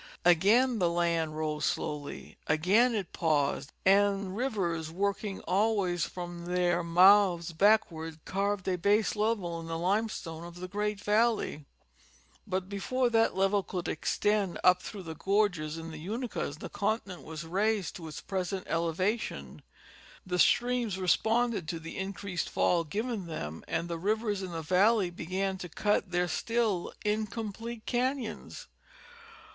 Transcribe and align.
Again 0.25 0.79
the 0.79 0.89
land 0.89 1.37
rose 1.37 1.63
slowly; 1.63 2.35
again 2.47 2.95
it 2.95 3.13
paused, 3.13 3.71
and 3.85 4.35
rivers, 4.35 4.89
working 4.89 5.41
always 5.41 6.05
from 6.07 6.45
their 6.45 6.81
mouths 6.83 7.51
backward, 7.53 8.17
carved 8.25 8.67
a 8.67 8.79
base 8.79 9.15
level 9.15 9.59
in 9.59 9.67
the 9.67 9.77
limestones 9.77 10.47
of 10.47 10.55
the 10.55 10.67
great 10.67 10.99
valley; 10.99 11.65
but 12.47 12.63
hefore 12.71 13.11
that 13.11 13.35
level 13.35 13.61
could 13.61 13.87
extend 13.87 14.57
up 14.63 14.81
through 14.81 15.03
the 15.03 15.13
gorges 15.13 15.77
in 15.77 15.91
the 15.91 15.99
Unakas, 15.99 16.55
the 16.57 16.67
continent 16.67 17.21
was 17.21 17.43
raised 17.45 17.95
to 17.95 18.07
its 18.07 18.21
present 18.21 18.65
elevation, 18.67 19.61
the 20.25 20.39
streams 20.39 20.97
responded 20.97 21.67
to 21.67 21.79
the 21.79 21.99
increased 21.99 22.49
fall 22.49 22.83
given 22.83 23.27
them 23.27 23.63
and 23.67 23.87
the 23.87 23.99
rivers 23.99 24.41
in 24.41 24.49
the 24.51 24.63
valley 24.63 25.11
began 25.11 25.59
to 25.59 25.69
cut 25.69 26.09
their 26.09 26.27
still 26.27 26.91
incomplete 27.05 27.85
canons. 27.85 28.67